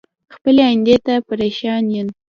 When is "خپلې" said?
0.35-0.61